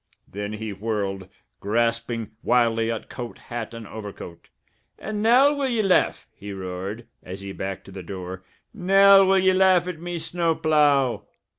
[0.27, 1.27] Then he whirled,
[1.59, 4.49] grasping wildly at coat, hat, and overcoat.
[4.97, 8.43] "And now will ye laugh?" he roared, as he backed to the door.
[8.73, 11.27] "Now will ye laugh at me snow plough?"